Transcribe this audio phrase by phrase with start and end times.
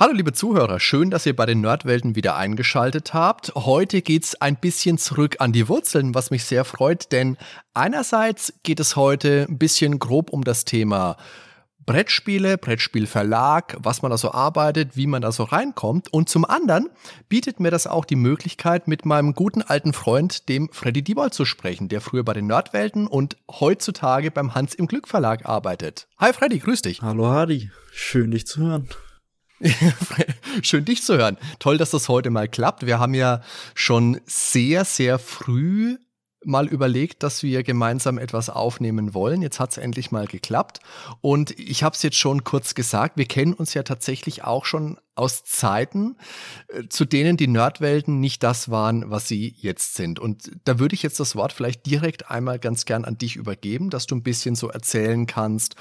[0.00, 3.54] Hallo liebe Zuhörer, schön, dass ihr bei den Nerdwelten wieder eingeschaltet habt.
[3.54, 7.36] Heute geht's ein bisschen zurück an die Wurzeln, was mich sehr freut, denn
[7.74, 11.18] einerseits geht es heute ein bisschen grob um das Thema
[11.84, 16.10] Brettspiele, Brettspielverlag, was man da so arbeitet, wie man da so reinkommt.
[16.10, 16.88] Und zum anderen
[17.28, 21.44] bietet mir das auch die Möglichkeit, mit meinem guten alten Freund, dem Freddy Diebold, zu
[21.44, 26.08] sprechen, der früher bei den Nerdwelten und heutzutage beim Hans im Glück Verlag arbeitet.
[26.16, 27.02] Hi Freddy, grüß dich.
[27.02, 28.88] Hallo Hardy, schön dich zu hören.
[30.62, 31.36] Schön dich zu hören.
[31.58, 32.86] Toll, dass das heute mal klappt.
[32.86, 33.42] Wir haben ja
[33.74, 35.98] schon sehr, sehr früh
[36.42, 39.42] mal überlegt, dass wir gemeinsam etwas aufnehmen wollen.
[39.42, 40.80] Jetzt hat es endlich mal geklappt.
[41.20, 44.98] Und ich habe es jetzt schon kurz gesagt, wir kennen uns ja tatsächlich auch schon
[45.14, 46.16] aus Zeiten,
[46.68, 50.18] äh, zu denen die Nerdwelten nicht das waren, was sie jetzt sind.
[50.18, 53.90] Und da würde ich jetzt das Wort vielleicht direkt einmal ganz gern an dich übergeben,
[53.90, 55.76] dass du ein bisschen so erzählen kannst,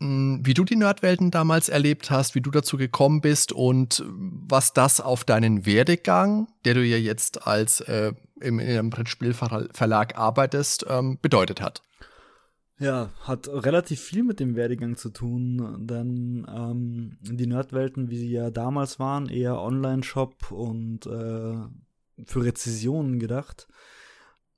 [0.00, 5.00] wie du die Nerdwelten damals erlebt hast, wie du dazu gekommen bist und was das
[5.00, 11.18] auf deinen Werdegang, der du ja jetzt als äh, im, in einem Brettspielverlag arbeitest, ähm,
[11.20, 11.82] bedeutet hat.
[12.78, 18.30] Ja, hat relativ viel mit dem Werdegang zu tun, denn ähm, die Nerdwelten, wie sie
[18.30, 21.56] ja damals waren, eher Online-Shop und äh,
[22.24, 23.66] für Rezessionen gedacht,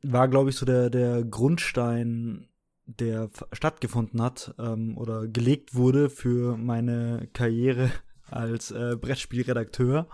[0.02, 2.49] war, glaube ich, so der, der Grundstein
[2.98, 7.90] der stattgefunden hat ähm, oder gelegt wurde für meine Karriere
[8.30, 10.08] als äh, Brettspielredakteur.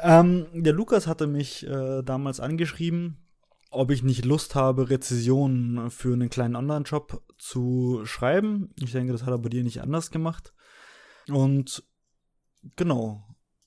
[0.00, 3.18] Ähm, der Lukas hatte mich äh, damals angeschrieben,
[3.70, 8.70] ob ich nicht Lust habe, Rezessionen für einen kleinen Online-Shop zu schreiben.
[8.80, 10.54] Ich denke, das hat er bei dir nicht anders gemacht.
[11.28, 11.82] Und
[12.76, 13.24] genau,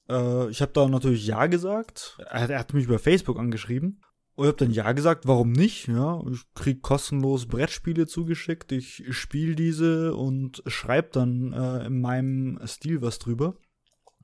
[0.10, 2.18] äh, ich habe da natürlich Ja gesagt.
[2.30, 4.02] Er, er hat mich über Facebook angeschrieben.
[4.36, 5.88] Und ich habe dann ja gesagt, warum nicht?
[5.88, 12.60] Ja, ich krieg kostenlos Brettspiele zugeschickt, ich spiele diese und schreibe dann äh, in meinem
[12.66, 13.56] Stil was drüber.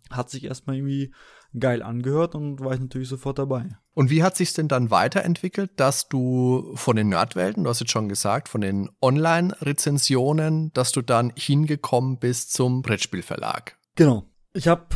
[0.09, 1.13] Hat sich erstmal irgendwie
[1.59, 3.77] geil angehört und war ich natürlich sofort dabei.
[3.93, 7.91] Und wie hat sich denn dann weiterentwickelt, dass du von den Nerdwelten, du hast jetzt
[7.91, 13.77] schon gesagt, von den Online-Rezensionen, dass du dann hingekommen bist zum Brettspielverlag?
[13.95, 14.29] Genau.
[14.53, 14.87] Ich habe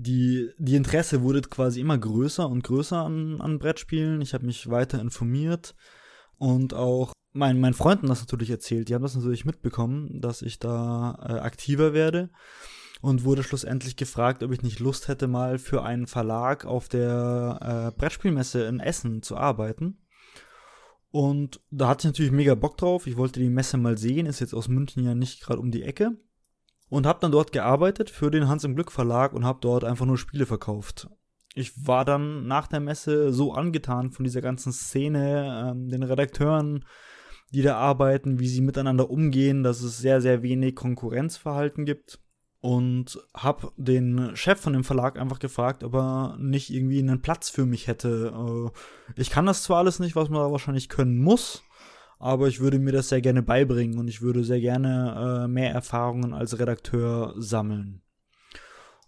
[0.00, 4.20] die, die Interesse wurde quasi immer größer und größer an, an Brettspielen.
[4.20, 5.74] Ich habe mich weiter informiert
[6.38, 8.88] und auch mein, meinen Freunden das natürlich erzählt.
[8.88, 12.30] Die haben das natürlich mitbekommen, dass ich da äh, aktiver werde
[13.00, 17.92] und wurde schlussendlich gefragt, ob ich nicht Lust hätte, mal für einen Verlag auf der
[17.94, 19.98] äh, Brettspielmesse in Essen zu arbeiten.
[21.10, 23.06] Und da hatte ich natürlich mega Bock drauf.
[23.06, 24.26] Ich wollte die Messe mal sehen.
[24.26, 26.18] Ist jetzt aus München ja nicht gerade um die Ecke
[26.88, 30.06] und habe dann dort gearbeitet für den Hans im Glück Verlag und habe dort einfach
[30.06, 31.08] nur Spiele verkauft.
[31.54, 36.84] Ich war dann nach der Messe so angetan von dieser ganzen Szene, ähm, den Redakteuren,
[37.52, 42.20] die da arbeiten, wie sie miteinander umgehen, dass es sehr, sehr wenig Konkurrenzverhalten gibt.
[42.60, 47.50] Und habe den Chef von dem Verlag einfach gefragt, ob er nicht irgendwie einen Platz
[47.50, 48.34] für mich hätte.
[48.34, 51.62] Äh, ich kann das zwar alles nicht, was man da wahrscheinlich können muss,
[52.18, 55.72] aber ich würde mir das sehr gerne beibringen und ich würde sehr gerne äh, mehr
[55.72, 58.02] Erfahrungen als Redakteur sammeln.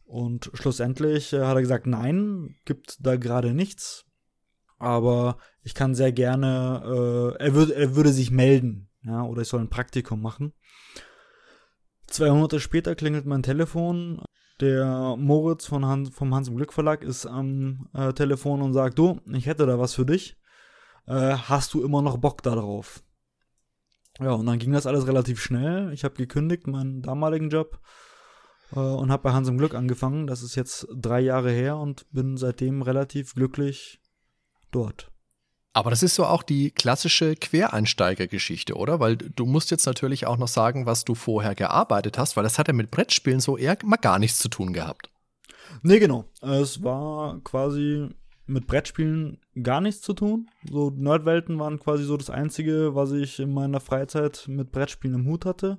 [0.05, 4.07] Und schlussendlich äh, hat er gesagt, nein, gibt da gerade nichts.
[4.79, 6.83] Aber ich kann sehr gerne,
[7.39, 10.53] äh, er, würd, er würde sich melden, ja, oder ich soll ein Praktikum machen.
[12.07, 14.23] Zwei Monate später klingelt mein Telefon.
[14.61, 18.99] Der Moritz von Hans, vom Hans im Glück Verlag ist am äh, Telefon und sagt,
[18.99, 20.40] du, ich hätte da was für dich
[21.11, 23.03] äh, hast du immer noch Bock darauf?
[24.21, 25.93] Ja, und dann ging das alles relativ schnell.
[25.93, 27.81] Ich habe gekündigt, meinen damaligen Job,
[28.73, 30.27] äh, und habe bei Hans im Glück angefangen.
[30.27, 34.01] Das ist jetzt drei Jahre her und bin seitdem relativ glücklich
[34.71, 35.11] dort.
[35.73, 38.99] Aber das ist so auch die klassische Quereinsteigergeschichte, oder?
[38.99, 42.59] Weil du musst jetzt natürlich auch noch sagen, was du vorher gearbeitet hast, weil das
[42.59, 45.11] hat ja mit Brettspielen so eher mal gar nichts zu tun gehabt.
[45.83, 46.25] Nee, genau.
[46.41, 48.09] Es war quasi
[48.51, 50.51] mit Brettspielen gar nichts zu tun.
[50.69, 55.27] So Nerdwelten waren quasi so das Einzige, was ich in meiner Freizeit mit Brettspielen im
[55.27, 55.79] Hut hatte.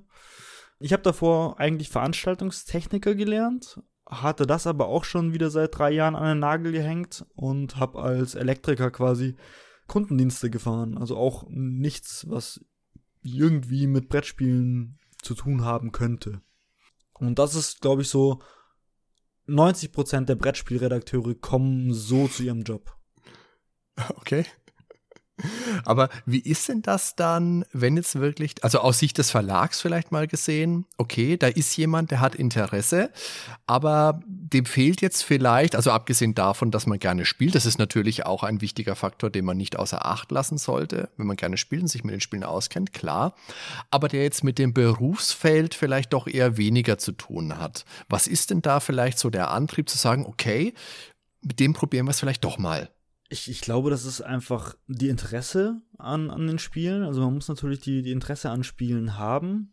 [0.78, 6.16] Ich habe davor eigentlich Veranstaltungstechniker gelernt, hatte das aber auch schon wieder seit drei Jahren
[6.16, 9.36] an den Nagel gehängt und habe als Elektriker quasi
[9.86, 10.98] Kundendienste gefahren.
[10.98, 12.64] Also auch nichts, was
[13.22, 16.40] irgendwie mit Brettspielen zu tun haben könnte.
[17.14, 18.40] Und das ist, glaube ich, so
[19.48, 22.96] 90% der Brettspielredakteure kommen so zu ihrem Job.
[24.16, 24.46] Okay.
[25.84, 30.12] Aber wie ist denn das dann, wenn jetzt wirklich, also aus Sicht des Verlags vielleicht
[30.12, 33.10] mal gesehen, okay, da ist jemand, der hat Interesse,
[33.66, 38.26] aber dem fehlt jetzt vielleicht, also abgesehen davon, dass man gerne spielt, das ist natürlich
[38.26, 41.82] auch ein wichtiger Faktor, den man nicht außer Acht lassen sollte, wenn man gerne spielt
[41.82, 43.34] und sich mit den Spielen auskennt, klar,
[43.90, 47.84] aber der jetzt mit dem Berufsfeld vielleicht doch eher weniger zu tun hat.
[48.08, 50.74] Was ist denn da vielleicht so der Antrieb zu sagen, okay,
[51.40, 52.90] mit dem probieren wir es vielleicht doch mal?
[53.32, 57.02] Ich, ich glaube, das ist einfach die Interesse an, an den Spielen.
[57.02, 59.72] Also man muss natürlich die, die Interesse an Spielen haben.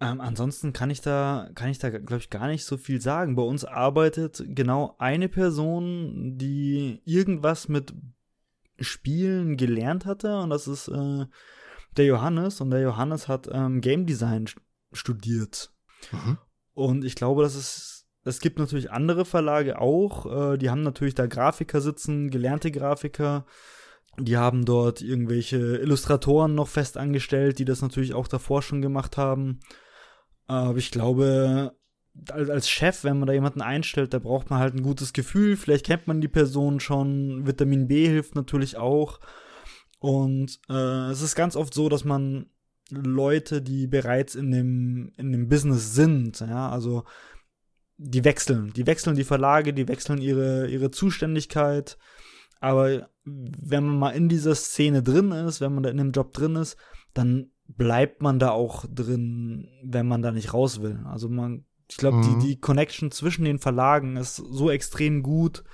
[0.00, 3.36] Ähm, ansonsten kann ich da, kann ich da, glaube ich, gar nicht so viel sagen.
[3.36, 7.94] Bei uns arbeitet genau eine Person, die irgendwas mit
[8.80, 11.26] Spielen gelernt hatte, und das ist äh,
[11.96, 12.60] der Johannes.
[12.60, 14.46] Und der Johannes hat ähm, Game Design
[14.92, 15.72] studiert.
[16.10, 16.38] Mhm.
[16.72, 17.93] Und ich glaube, das ist
[18.24, 23.44] es gibt natürlich andere Verlage auch, äh, die haben natürlich da Grafiker sitzen, gelernte Grafiker.
[24.18, 29.16] Die haben dort irgendwelche Illustratoren noch fest angestellt, die das natürlich auch davor schon gemacht
[29.16, 29.58] haben.
[30.46, 31.74] Aber ich glaube,
[32.30, 35.56] als Chef, wenn man da jemanden einstellt, da braucht man halt ein gutes Gefühl.
[35.56, 37.46] Vielleicht kennt man die Person schon.
[37.46, 39.18] Vitamin B hilft natürlich auch.
[39.98, 42.46] Und äh, es ist ganz oft so, dass man
[42.90, 47.04] Leute, die bereits in dem, in dem Business sind, ja, also
[47.96, 48.72] die wechseln.
[48.74, 51.96] Die wechseln die Verlage, die wechseln ihre, ihre Zuständigkeit.
[52.60, 56.32] Aber wenn man mal in dieser Szene drin ist, wenn man da in dem Job
[56.32, 56.76] drin ist,
[57.12, 61.00] dann bleibt man da auch drin, wenn man da nicht raus will.
[61.06, 62.40] Also man, ich glaube, mhm.
[62.40, 65.64] die, die Connection zwischen den Verlagen ist so extrem gut.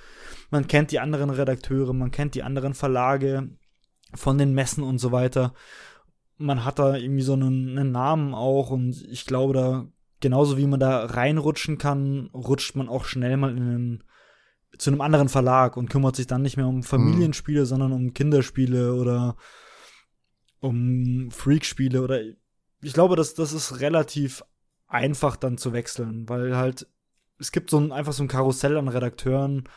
[0.49, 3.49] Man kennt die anderen Redakteure, man kennt die anderen Verlage
[4.13, 5.53] von den Messen und so weiter.
[6.37, 9.87] Man hat da irgendwie so einen, einen Namen auch und ich glaube, da
[10.21, 14.03] genauso wie man da reinrutschen kann, rutscht man auch schnell mal in einen,
[14.77, 17.65] zu einem anderen Verlag und kümmert sich dann nicht mehr um Familienspiele, mhm.
[17.65, 19.35] sondern um Kinderspiele oder
[20.59, 22.21] um Freakspiele oder
[22.83, 24.43] ich glaube, das, das ist relativ
[24.87, 26.87] einfach dann zu wechseln, weil halt
[27.37, 29.67] es gibt so ein, einfach so ein Karussell an Redakteuren,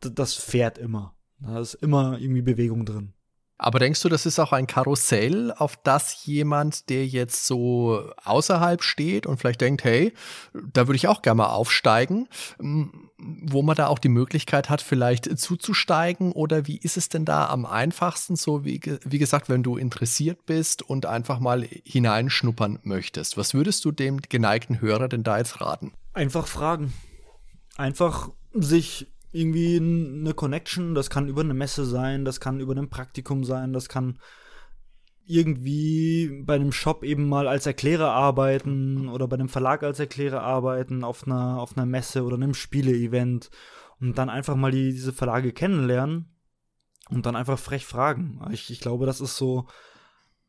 [0.00, 1.16] das fährt immer.
[1.38, 3.13] Da ist immer irgendwie Bewegung drin.
[3.56, 8.82] Aber denkst du, das ist auch ein Karussell, auf das jemand, der jetzt so außerhalb
[8.82, 10.12] steht und vielleicht denkt, hey,
[10.52, 12.28] da würde ich auch gerne mal aufsteigen,
[12.58, 16.32] wo man da auch die Möglichkeit hat, vielleicht zuzusteigen?
[16.32, 20.46] Oder wie ist es denn da am einfachsten, so wie, wie gesagt, wenn du interessiert
[20.46, 23.36] bist und einfach mal hineinschnuppern möchtest?
[23.36, 25.92] Was würdest du dem geneigten Hörer denn da jetzt raten?
[26.12, 26.92] Einfach fragen.
[27.76, 32.88] Einfach sich irgendwie eine Connection, das kann über eine Messe sein, das kann über ein
[32.88, 34.20] Praktikum sein, das kann
[35.26, 40.42] irgendwie bei einem Shop eben mal als Erklärer arbeiten oder bei einem Verlag als Erklärer
[40.42, 43.50] arbeiten auf einer, auf einer Messe oder einem Spiele-Event
[44.00, 46.26] und dann einfach mal die, diese Verlage kennenlernen
[47.10, 48.40] und dann einfach frech fragen.
[48.52, 49.66] Ich, ich glaube, das ist so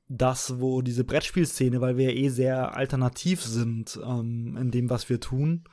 [0.08, 5.10] das, wo diese Brettspielszene, weil wir ja eh sehr alternativ sind ähm, in dem, was
[5.10, 5.64] wir tun,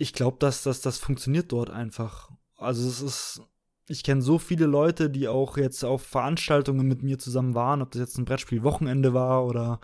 [0.00, 2.30] ich glaube, dass, dass das funktioniert dort einfach.
[2.56, 3.42] Also es ist,
[3.86, 7.90] ich kenne so viele Leute, die auch jetzt auf Veranstaltungen mit mir zusammen waren, ob
[7.90, 9.78] das jetzt ein Brettspiel-Wochenende war oder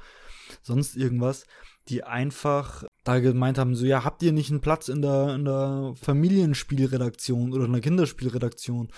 [0.62, 1.44] sonst irgendwas,
[1.88, 5.44] die einfach da gemeint haben, so ja, habt ihr nicht einen Platz in der, in
[5.44, 8.88] der Familienspielredaktion oder in der Kinderspielredaktion?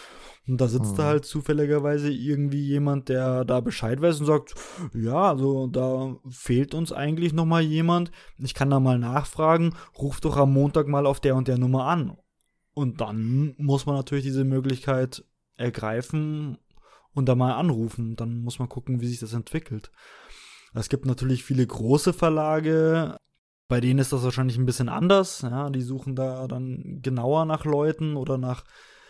[0.46, 0.96] Und da sitzt mhm.
[0.96, 4.55] da halt zufälligerweise irgendwie jemand, der da Bescheid weiß und sagt,
[4.94, 8.11] ja, also da fehlt uns eigentlich noch mal jemand.
[8.38, 11.85] Ich kann da mal nachfragen, ruf doch am Montag mal auf der und der Nummer
[11.85, 12.16] an.
[12.73, 15.23] Und dann muss man natürlich diese Möglichkeit
[15.56, 16.56] ergreifen
[17.12, 18.16] und da mal anrufen.
[18.16, 19.90] Dann muss man gucken, wie sich das entwickelt.
[20.73, 23.18] Es gibt natürlich viele große Verlage,
[23.68, 25.42] bei denen ist das wahrscheinlich ein bisschen anders.
[25.42, 28.64] Ja, die suchen da dann genauer nach Leuten oder nach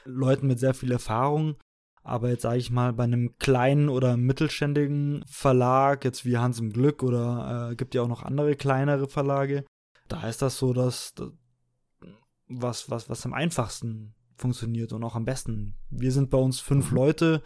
[0.05, 1.57] Leuten mit sehr viel Erfahrung.
[2.03, 6.71] Aber jetzt sage ich mal, bei einem kleinen oder mittelständigen Verlag, jetzt wie Hans im
[6.71, 9.65] Glück oder äh, gibt ja auch noch andere kleinere Verlage,
[10.09, 11.15] da ist das so, dass,
[12.49, 15.75] was, was, was am einfachsten funktioniert und auch am besten.
[15.91, 16.97] Wir sind bei uns fünf mhm.
[16.97, 17.43] Leute.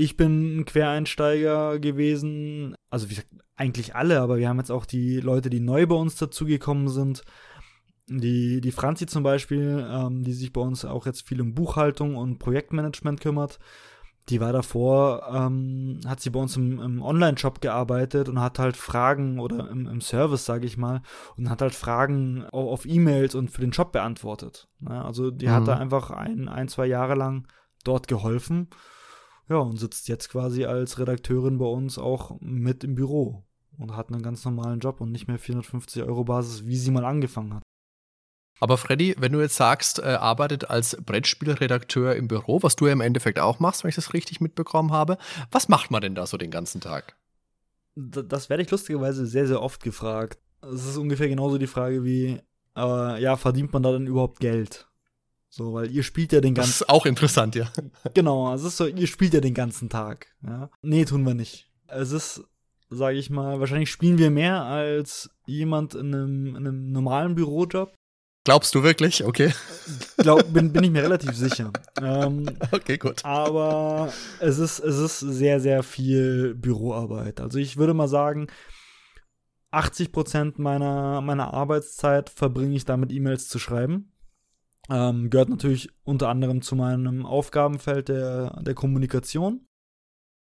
[0.00, 2.76] Ich bin ein Quereinsteiger gewesen.
[2.88, 5.96] Also wie gesagt, eigentlich alle, aber wir haben jetzt auch die Leute, die neu bei
[5.96, 7.24] uns dazugekommen sind.
[8.06, 12.14] Die, die Franzi zum Beispiel, ähm, die sich bei uns auch jetzt viel um Buchhaltung
[12.14, 13.58] und Projektmanagement kümmert,
[14.28, 18.76] die war davor, ähm, hat sie bei uns im, im Online-Shop gearbeitet und hat halt
[18.76, 21.02] Fragen oder im, im Service, sage ich mal,
[21.36, 24.68] und hat halt Fragen auf, auf E-Mails und für den Shop beantwortet.
[24.88, 25.50] Ja, also die mhm.
[25.50, 27.48] hat da einfach ein, ein, zwei Jahre lang
[27.82, 28.68] dort geholfen.
[29.48, 33.44] Ja, und sitzt jetzt quasi als Redakteurin bei uns auch mit im Büro
[33.78, 37.04] und hat einen ganz normalen Job und nicht mehr 450 Euro Basis, wie sie mal
[37.04, 37.62] angefangen hat.
[38.60, 42.92] Aber Freddy, wenn du jetzt sagst, äh, arbeitet als Brettspielredakteur im Büro, was du ja
[42.92, 45.16] im Endeffekt auch machst, wenn ich das richtig mitbekommen habe,
[45.52, 47.16] was macht man denn da so den ganzen Tag?
[47.94, 50.40] Das werde ich lustigerweise sehr, sehr oft gefragt.
[50.60, 52.40] Es ist ungefähr genauso die Frage wie,
[52.76, 54.88] äh, ja, verdient man da denn überhaupt Geld?
[55.50, 56.70] So, weil ihr spielt ja den ganzen.
[56.70, 57.70] Das ist auch interessant, ja.
[58.14, 60.26] Genau, es ist so, ihr spielt ja den ganzen Tag.
[60.42, 60.70] Ja?
[60.82, 61.70] Nee, tun wir nicht.
[61.86, 62.44] Es ist,
[62.90, 67.94] sage ich mal, wahrscheinlich spielen wir mehr als jemand in einem, in einem normalen Bürojob.
[68.44, 69.24] Glaubst du wirklich?
[69.24, 69.52] Okay.
[70.18, 71.72] Glaub, bin, bin ich mir relativ sicher.
[72.00, 73.24] Ähm, okay, gut.
[73.24, 77.40] Aber es ist, es ist sehr, sehr viel Büroarbeit.
[77.40, 78.48] Also ich würde mal sagen,
[79.70, 84.12] 80 Prozent meiner, meiner Arbeitszeit verbringe ich damit, E-Mails zu schreiben.
[84.90, 89.66] Ähm, gehört natürlich unter anderem zu meinem Aufgabenfeld der, der Kommunikation.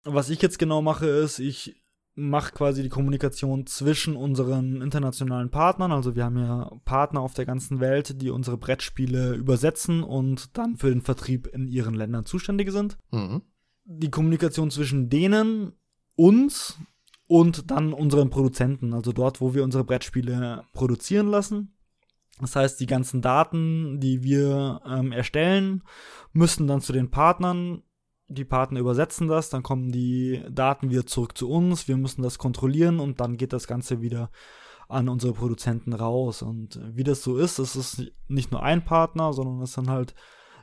[0.04, 1.82] Was ich jetzt genau mache, ist, ich
[2.18, 5.92] mache quasi die Kommunikation zwischen unseren internationalen Partnern.
[5.92, 10.76] Also wir haben ja Partner auf der ganzen Welt, die unsere Brettspiele übersetzen und dann
[10.76, 12.98] für den Vertrieb in ihren Ländern zuständig sind.
[13.12, 13.42] Mhm.
[13.84, 15.72] Die Kommunikation zwischen denen,
[16.16, 16.76] uns
[17.28, 21.77] und dann unseren Produzenten, also dort, wo wir unsere Brettspiele produzieren lassen.
[22.40, 25.82] Das heißt, die ganzen Daten, die wir ähm, erstellen,
[26.32, 27.82] müssen dann zu den Partnern.
[28.28, 31.88] Die Partner übersetzen das, dann kommen die Daten wieder zurück zu uns.
[31.88, 34.30] Wir müssen das kontrollieren und dann geht das Ganze wieder
[34.88, 36.42] an unsere Produzenten raus.
[36.42, 40.14] Und wie das so ist, es ist nicht nur ein Partner, sondern es sind halt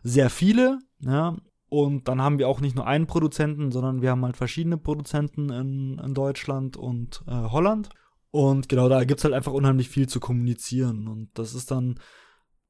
[0.03, 0.79] sehr viele.
[0.99, 1.37] Ja?
[1.69, 5.49] Und dann haben wir auch nicht nur einen Produzenten, sondern wir haben halt verschiedene Produzenten
[5.49, 7.89] in, in Deutschland und äh, Holland.
[8.35, 11.07] Und genau, da gibt es halt einfach unheimlich viel zu kommunizieren.
[11.07, 12.01] Und das ist dann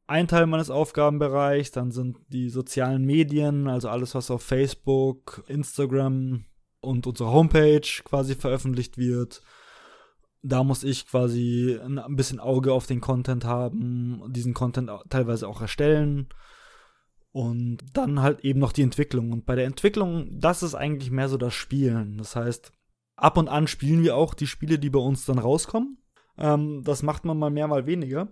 [0.06, 1.72] ein Teil meines Aufgabenbereichs.
[1.72, 6.46] Dann sind die sozialen Medien, also alles, was auf Facebook, Instagram
[6.82, 9.42] und unserer Homepage quasi veröffentlicht wird.
[10.44, 15.62] Da muss ich quasi ein bisschen Auge auf den Content haben, diesen Content teilweise auch
[15.62, 16.28] erstellen.
[17.32, 19.32] Und dann halt eben noch die Entwicklung.
[19.32, 22.20] Und bei der Entwicklung, das ist eigentlich mehr so das Spielen.
[22.20, 22.72] Das heißt,
[23.16, 25.98] Ab und an spielen wir auch die Spiele, die bei uns dann rauskommen.
[26.38, 28.30] Ähm, das macht man mal mehr, mal weniger.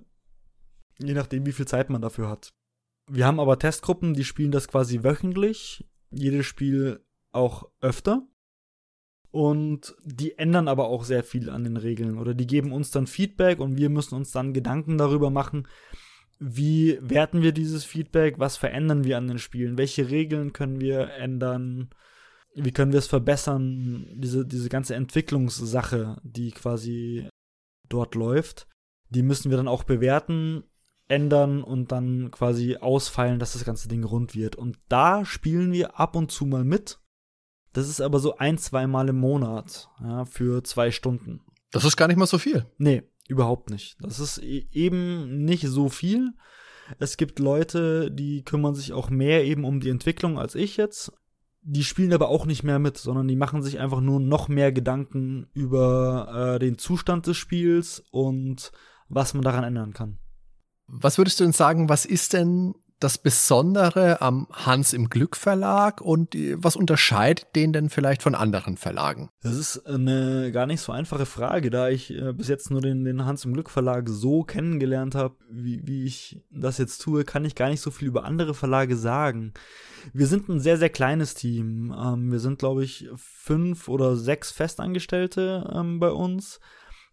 [1.00, 2.54] Je nachdem, wie viel Zeit man dafür hat.
[3.10, 5.86] Wir haben aber Testgruppen, die spielen das quasi wöchentlich.
[6.12, 8.28] Jedes Spiel auch öfter.
[9.32, 12.20] Und die ändern aber auch sehr viel an den Regeln.
[12.20, 15.68] Oder die geben uns dann Feedback und wir müssen uns dann Gedanken darüber machen,
[16.40, 21.10] wie werten wir dieses Feedback, was verändern wir an den Spielen, welche Regeln können wir
[21.14, 21.90] ändern,
[22.56, 27.28] wie können wir es verbessern, diese, diese ganze Entwicklungssache, die quasi
[27.90, 28.68] dort läuft,
[29.10, 30.64] die müssen wir dann auch bewerten,
[31.08, 34.56] ändern und dann quasi ausfeilen, dass das ganze Ding rund wird.
[34.56, 37.00] Und da spielen wir ab und zu mal mit.
[37.74, 41.42] Das ist aber so ein, zwei Mal im Monat, ja, für zwei Stunden.
[41.72, 42.66] Das ist gar nicht mal so viel.
[42.78, 43.98] Nee, überhaupt nicht.
[44.00, 46.34] Das ist e-, eben nicht so viel.
[47.00, 51.12] Es gibt Leute, die kümmern sich auch mehr eben um die Entwicklung als ich jetzt
[51.66, 54.72] die spielen aber auch nicht mehr mit, sondern die machen sich einfach nur noch mehr
[54.72, 58.72] Gedanken über äh, den Zustand des Spiels und
[59.08, 60.20] was man daran ändern kann.
[60.88, 66.02] Was würdest du denn sagen, was ist denn das Besondere am Hans im Glück Verlag
[66.02, 69.30] und was unterscheidet den denn vielleicht von anderen Verlagen?
[69.42, 73.04] Das ist eine gar nicht so einfache Frage, da ich äh, bis jetzt nur den,
[73.04, 77.46] den, Hans im Glück Verlag so kennengelernt habe, wie, wie ich das jetzt tue, kann
[77.46, 79.54] ich gar nicht so viel über andere Verlage sagen.
[80.14, 81.94] Wir sind ein sehr, sehr kleines Team.
[81.98, 86.60] Ähm, wir sind, glaube ich, fünf oder sechs Festangestellte ähm, bei uns.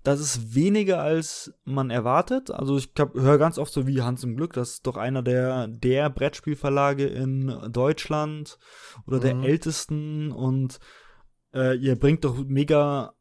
[0.02, 2.50] Das ist weniger, als man erwartet.
[2.50, 5.68] Also ich höre ganz oft so wie Hans im Glück, das ist doch einer der,
[5.68, 8.58] der Brettspielverlage in Deutschland
[9.06, 9.22] oder mhm.
[9.22, 10.80] der ältesten und
[11.54, 13.12] äh, ihr bringt doch mega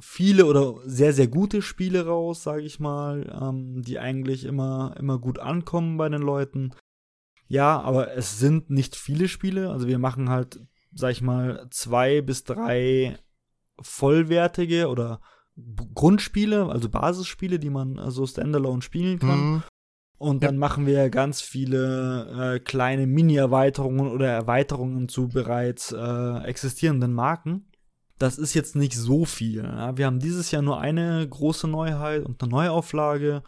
[0.00, 5.18] viele oder sehr, sehr gute Spiele raus, sage ich mal, ähm, die eigentlich immer, immer
[5.18, 6.74] gut ankommen bei den Leuten.
[7.48, 9.70] Ja, aber es sind nicht viele Spiele.
[9.70, 10.60] Also wir machen halt,
[10.92, 13.18] sag ich mal, zwei bis drei
[13.80, 15.20] vollwertige oder
[15.94, 19.38] Grundspiele, also Basisspiele, die man so standalone spielen kann.
[19.38, 19.62] Mhm.
[20.18, 20.58] Und dann ja.
[20.58, 27.66] machen wir ganz viele äh, kleine Mini-Erweiterungen oder Erweiterungen zu bereits äh, existierenden Marken.
[28.18, 29.62] Das ist jetzt nicht so viel.
[29.62, 29.96] Ja?
[29.96, 33.44] Wir haben dieses Jahr nur eine große Neuheit und eine Neuauflage,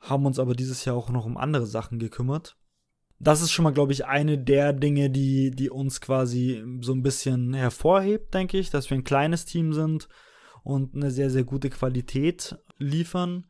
[0.00, 2.56] haben uns aber dieses Jahr auch noch um andere Sachen gekümmert.
[3.20, 7.02] Das ist schon mal, glaube ich, eine der Dinge, die, die uns quasi so ein
[7.02, 10.08] bisschen hervorhebt, denke ich, dass wir ein kleines Team sind,
[10.62, 13.44] und eine sehr, sehr gute Qualität liefern.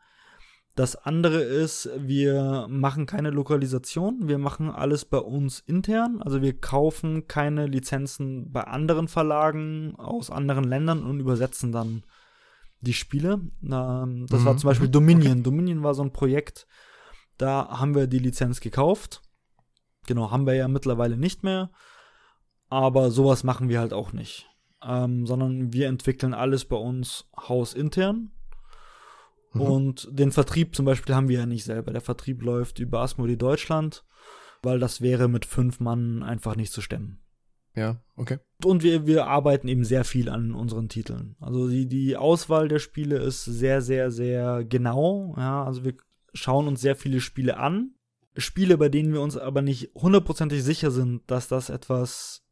[0.78, 6.22] Das andere ist, wir machen keine Lokalisation, wir machen alles bei uns intern.
[6.22, 12.04] Also wir kaufen keine Lizenzen bei anderen Verlagen aus anderen Ländern und übersetzen dann
[12.80, 13.40] die Spiele.
[13.60, 14.44] das mhm.
[14.44, 15.32] war zum Beispiel Dominion.
[15.32, 15.42] Okay.
[15.42, 16.68] Dominion war so ein Projekt,
[17.38, 19.22] Da haben wir die Lizenz gekauft.
[20.06, 21.70] Genau, haben wir ja mittlerweile nicht mehr.
[22.68, 24.48] Aber sowas machen wir halt auch nicht.
[24.82, 28.30] Ähm, sondern wir entwickeln alles bei uns hausintern.
[29.52, 29.60] Mhm.
[29.60, 31.92] Und den Vertrieb zum Beispiel haben wir ja nicht selber.
[31.92, 34.04] Der Vertrieb läuft über Asmodee Deutschland,
[34.62, 37.20] weil das wäre mit fünf Mann einfach nicht zu stemmen.
[37.74, 38.38] Ja, okay.
[38.64, 41.36] Und wir, wir arbeiten eben sehr viel an unseren Titeln.
[41.38, 45.34] Also die, die Auswahl der Spiele ist sehr, sehr, sehr genau.
[45.36, 45.94] Ja, also wir
[46.34, 47.94] schauen uns sehr viele Spiele an.
[48.36, 52.44] Spiele, bei denen wir uns aber nicht hundertprozentig sicher sind, dass das etwas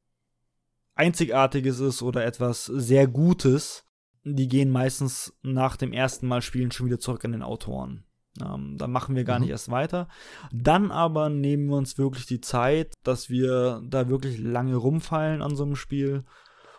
[0.97, 3.85] Einzigartiges ist oder etwas sehr Gutes,
[4.25, 8.05] die gehen meistens nach dem ersten Mal spielen schon wieder zurück an den Autoren.
[8.43, 9.43] Ähm, da machen wir gar mhm.
[9.43, 10.09] nicht erst weiter.
[10.53, 15.55] Dann aber nehmen wir uns wirklich die Zeit, dass wir da wirklich lange rumfallen an
[15.55, 16.25] so einem Spiel.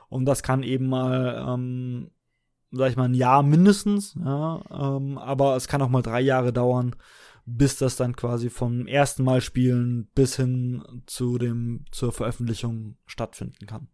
[0.09, 2.11] Und das kann eben mal, ähm,
[2.71, 6.53] sag ich mal, ein Jahr mindestens, ja, ähm, aber es kann auch mal drei Jahre
[6.53, 6.95] dauern,
[7.45, 13.65] bis das dann quasi vom ersten Mal spielen bis hin zu dem, zur Veröffentlichung stattfinden
[13.65, 13.87] kann.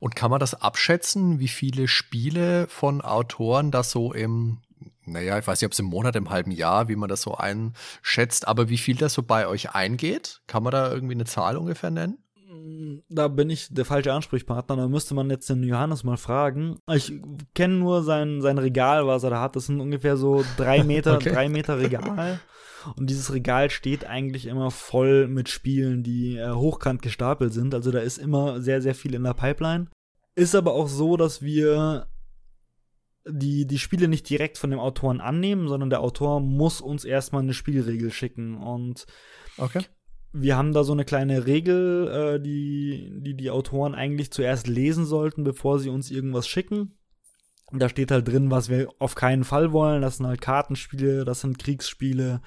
[0.00, 4.58] Und kann man das abschätzen, wie viele Spiele von Autoren das so im,
[5.04, 7.34] naja, ich weiß nicht, ob es im Monat, im halben Jahr, wie man das so
[7.34, 10.40] einschätzt, aber wie viel das so bei euch eingeht?
[10.46, 12.18] Kann man da irgendwie eine Zahl ungefähr nennen?
[13.08, 16.78] Da bin ich der falsche Ansprechpartner, da müsste man jetzt den Johannes mal fragen.
[16.90, 17.12] Ich
[17.54, 19.56] kenne nur sein, sein Regal, was er da hat.
[19.56, 21.30] Das sind ungefähr so drei Meter, okay.
[21.30, 22.40] drei Meter Regal.
[22.96, 27.74] Und dieses Regal steht eigentlich immer voll mit Spielen, die äh, hochkant gestapelt sind.
[27.74, 29.88] Also da ist immer sehr, sehr viel in der Pipeline.
[30.34, 32.08] Ist aber auch so, dass wir
[33.26, 37.42] die, die Spiele nicht direkt von dem Autoren annehmen, sondern der Autor muss uns erstmal
[37.42, 38.56] eine Spielregel schicken.
[38.56, 39.06] Und
[39.58, 39.82] okay.
[40.32, 45.04] wir haben da so eine kleine Regel, äh, die, die die Autoren eigentlich zuerst lesen
[45.04, 46.97] sollten, bevor sie uns irgendwas schicken.
[47.72, 50.02] Da steht halt drin, was wir auf keinen Fall wollen.
[50.02, 52.40] Das sind halt Kartenspiele, das sind Kriegsspiele,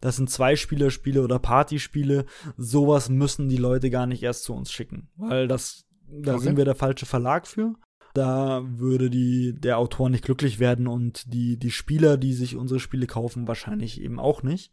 [0.00, 2.24] das sind Zweispielerspiele oder Partyspiele.
[2.56, 6.44] Sowas müssen die Leute gar nicht erst zu uns schicken, weil das, da okay.
[6.44, 7.74] sind wir der falsche Verlag für.
[8.14, 12.80] Da würde die, der Autor nicht glücklich werden und die, die Spieler, die sich unsere
[12.80, 14.72] Spiele kaufen, wahrscheinlich eben auch nicht.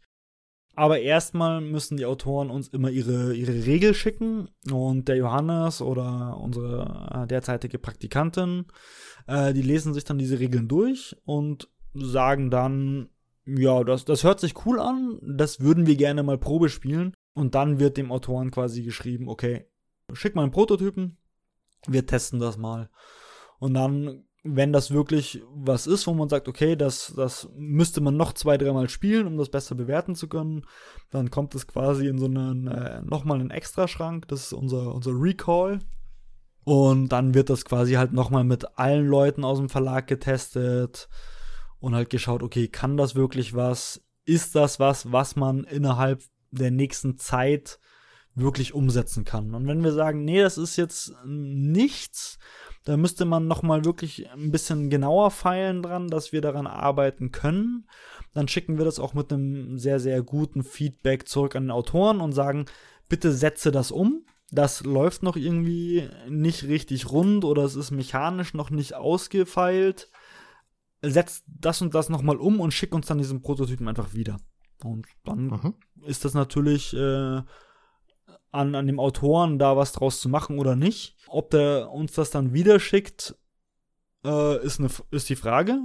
[0.78, 6.38] Aber erstmal müssen die Autoren uns immer ihre, ihre Regel schicken und der Johannes oder
[6.40, 8.66] unsere äh, derzeitige Praktikantin,
[9.26, 13.08] äh, die lesen sich dann diese Regeln durch und sagen dann,
[13.44, 17.12] ja, das, das hört sich cool an, das würden wir gerne mal Probe spielen.
[17.34, 19.66] Und dann wird dem Autoren quasi geschrieben, okay,
[20.12, 21.16] schick mal einen Prototypen,
[21.88, 22.88] wir testen das mal.
[23.58, 28.16] Und dann wenn das wirklich was ist, wo man sagt, okay, das, das müsste man
[28.16, 30.64] noch zwei, dreimal spielen, um das besser bewerten zu können,
[31.10, 35.12] dann kommt es quasi in so einen, äh, nochmal einen Extraschrank, das ist unser, unser
[35.12, 35.80] Recall.
[36.64, 41.08] Und dann wird das quasi halt nochmal mit allen Leuten aus dem Verlag getestet
[41.80, 44.02] und halt geschaut, okay, kann das wirklich was?
[44.24, 47.78] Ist das was, was man innerhalb der nächsten Zeit
[48.34, 49.54] wirklich umsetzen kann?
[49.54, 52.38] Und wenn wir sagen, nee, das ist jetzt nichts,
[52.88, 57.32] da müsste man noch mal wirklich ein bisschen genauer feilen dran, dass wir daran arbeiten
[57.32, 57.86] können.
[58.32, 62.22] Dann schicken wir das auch mit einem sehr, sehr guten Feedback zurück an den Autoren
[62.22, 62.64] und sagen,
[63.06, 64.24] bitte setze das um.
[64.50, 70.10] Das läuft noch irgendwie nicht richtig rund oder es ist mechanisch noch nicht ausgefeilt.
[71.02, 74.38] Setz das und das noch mal um und schick uns dann diesen Prototypen einfach wieder.
[74.82, 75.74] Und dann mhm.
[76.06, 77.42] ist das natürlich äh,
[78.58, 81.16] an, an dem Autoren, da was draus zu machen oder nicht.
[81.28, 83.36] Ob der uns das dann wieder schickt,
[84.24, 85.78] äh, ist, ne, ist die Frage.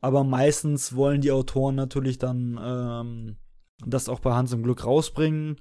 [0.00, 3.36] Aber meistens wollen die Autoren natürlich dann ähm,
[3.84, 5.60] das auch bei Hans im Glück rausbringen.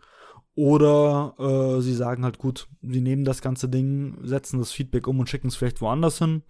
[0.56, 5.20] Oder äh, sie sagen halt, gut, sie nehmen das ganze Ding, setzen das Feedback um
[5.20, 6.44] und schicken es vielleicht woanders hin.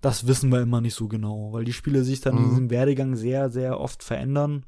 [0.00, 2.42] Das wissen wir immer nicht so genau, weil die Spiele sich dann mhm.
[2.44, 4.64] in diesem Werdegang sehr, sehr oft verändern.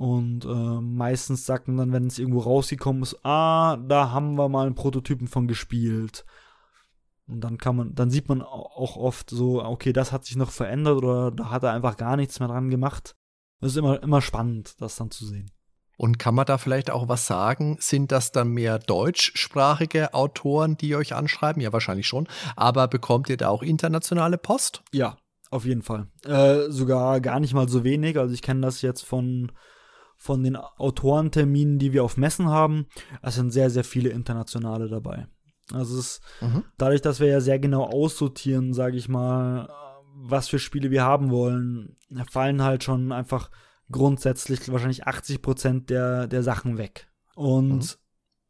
[0.00, 4.48] Und äh, meistens sagt man dann, wenn es irgendwo rausgekommen ist, ah, da haben wir
[4.48, 6.24] mal einen Prototypen von gespielt.
[7.26, 10.52] Und dann kann man, dann sieht man auch oft so, okay, das hat sich noch
[10.52, 13.14] verändert oder da hat er einfach gar nichts mehr dran gemacht.
[13.60, 15.50] Das ist immer, immer spannend, das dann zu sehen.
[15.98, 17.76] Und kann man da vielleicht auch was sagen?
[17.78, 21.60] Sind das dann mehr deutschsprachige Autoren, die euch anschreiben?
[21.60, 22.26] Ja, wahrscheinlich schon.
[22.56, 24.82] Aber bekommt ihr da auch internationale Post?
[24.92, 25.18] Ja,
[25.50, 26.06] auf jeden Fall.
[26.24, 28.16] Äh, sogar gar nicht mal so wenig.
[28.18, 29.52] Also ich kenne das jetzt von
[30.20, 32.86] von den Autorenterminen, die wir auf Messen haben,
[33.22, 35.26] es sind sehr, sehr viele internationale dabei.
[35.72, 36.64] Also es ist mhm.
[36.76, 39.68] dadurch, dass wir ja sehr genau aussortieren, sage ich mal,
[40.14, 41.96] was für Spiele wir haben wollen,
[42.30, 43.50] fallen halt schon einfach
[43.90, 47.08] grundsätzlich wahrscheinlich 80 Prozent der, der Sachen weg.
[47.34, 47.98] Und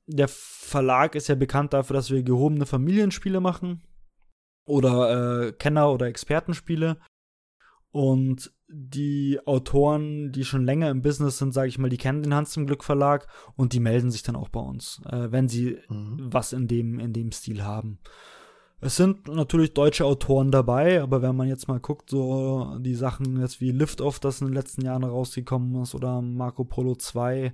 [0.06, 0.16] mhm.
[0.16, 3.85] der Verlag ist ja bekannt dafür, dass wir gehobene Familienspiele machen
[4.64, 6.98] oder äh, Kenner- oder Expertenspiele.
[7.92, 12.35] Und die Autoren, die schon länger im Business sind, sage ich mal, die kennen den
[12.35, 15.78] Hans zum Glück Verlag und die melden sich dann auch bei uns, äh, wenn sie
[15.88, 16.18] mhm.
[16.18, 17.98] was in dem, in dem Stil haben.
[18.83, 23.38] Es sind natürlich deutsche Autoren dabei, aber wenn man jetzt mal guckt, so die Sachen
[23.38, 27.53] jetzt wie Liftoff, das in den letzten Jahren rausgekommen ist, oder Marco Polo 2,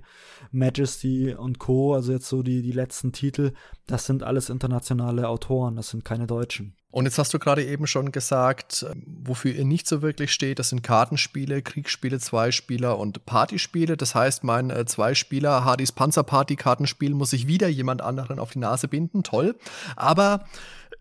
[0.51, 3.51] Majesty und Co., also jetzt so die, die letzten Titel,
[3.87, 6.77] das sind alles internationale Autoren, das sind keine Deutschen.
[6.89, 10.69] Und jetzt hast du gerade eben schon gesagt, wofür ihr nicht so wirklich steht, das
[10.69, 13.97] sind Kartenspiele, Kriegsspiele, Zweispieler und Partyspiele.
[13.97, 18.87] Das heißt, mein äh, Zweispieler Hardys Panzerparty-Kartenspiel muss sich wieder jemand anderen auf die Nase
[18.87, 19.23] binden.
[19.23, 19.55] Toll.
[19.97, 20.45] Aber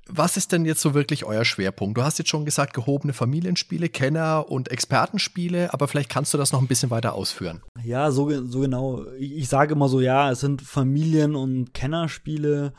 [0.08, 1.98] was ist denn jetzt so wirklich euer Schwerpunkt?
[1.98, 6.52] Du hast jetzt schon gesagt, gehobene Familienspiele, Kenner- und Expertenspiele, aber vielleicht kannst du das
[6.52, 7.62] noch ein bisschen weiter ausführen.
[7.82, 9.04] Ja, so, so genau.
[9.18, 12.72] Ich sage immer so, ja, es sind Familien- und Kennerspiele.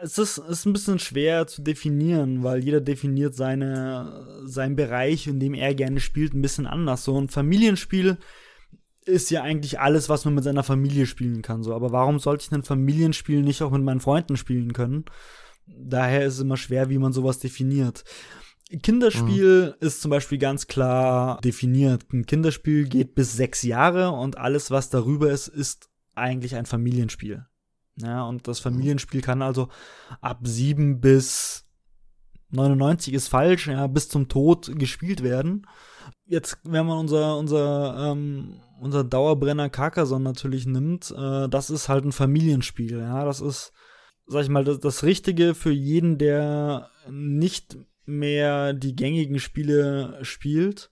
[0.00, 5.40] Es ist, ist ein bisschen schwer zu definieren, weil jeder definiert seine, seinen Bereich, in
[5.40, 7.04] dem er gerne spielt, ein bisschen anders.
[7.04, 8.18] So ein Familienspiel
[9.04, 11.62] ist ja eigentlich alles, was man mit seiner Familie spielen kann.
[11.62, 11.74] So.
[11.74, 15.04] Aber warum sollte ich ein Familienspiel nicht auch mit meinen Freunden spielen können?
[15.76, 18.04] Daher ist es immer schwer, wie man sowas definiert.
[18.82, 19.86] Kinderspiel mhm.
[19.86, 22.04] ist zum Beispiel ganz klar definiert.
[22.12, 27.46] Ein Kinderspiel geht bis sechs Jahre und alles, was darüber ist, ist eigentlich ein Familienspiel.
[27.96, 29.68] Ja, und das Familienspiel kann also
[30.20, 31.64] ab sieben bis
[32.50, 35.66] 99 ist falsch, ja, bis zum Tod gespielt werden.
[36.26, 42.04] Jetzt, wenn man unser, unser, ähm, unser Dauerbrenner Carcassonne natürlich nimmt, äh, das ist halt
[42.04, 43.72] ein Familienspiel, ja, das ist
[44.28, 50.90] sag ich mal, das, das Richtige für jeden, der nicht mehr die gängigen Spiele spielt.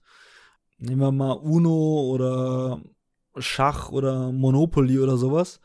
[0.77, 2.81] Nehmen wir mal Uno oder
[3.37, 5.59] Schach oder Monopoly oder sowas.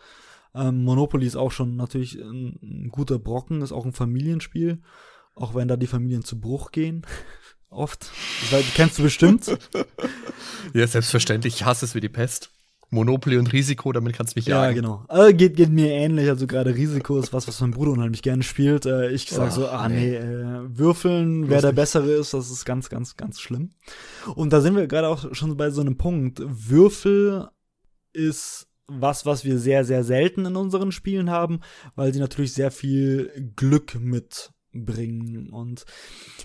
[0.55, 4.83] Ähm, Monopoly ist auch schon natürlich ein, ein, guter Brocken, ist auch ein Familienspiel,
[5.35, 7.07] auch wenn da die Familien zu Bruch gehen.
[7.71, 8.11] Oft.
[8.51, 9.47] Das kennst du bestimmt.
[10.75, 11.55] ja, selbstverständlich.
[11.55, 12.51] Ich hasse es wie die Pest.
[12.93, 14.77] Monopoly und Risiko, damit kannst du mich jagen.
[14.77, 15.05] Ja, genau.
[15.09, 16.29] Äh, geht, geht mir ähnlich.
[16.29, 18.85] Also gerade Risiko ist was, was mein Bruder unheimlich gerne spielt.
[18.85, 22.67] Äh, ich sag oh, so, ah nee, äh, würfeln, wer der Bessere ist, das ist
[22.67, 23.71] ganz, ganz, ganz schlimm.
[24.35, 26.43] Und da sind wir gerade auch schon bei so einem Punkt.
[26.45, 27.49] Würfel
[28.13, 31.61] ist was, was wir sehr, sehr selten in unseren Spielen haben,
[31.95, 35.51] weil sie natürlich sehr viel Glück mit bringen.
[35.51, 35.85] Und